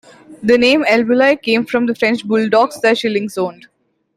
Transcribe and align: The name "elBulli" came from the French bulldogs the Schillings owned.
The 0.41 0.57
name 0.57 0.83
"elBulli" 0.83 1.39
came 1.43 1.63
from 1.63 1.85
the 1.85 1.93
French 1.93 2.25
bulldogs 2.27 2.81
the 2.81 2.87
Schillings 2.95 3.37
owned. 3.37 3.67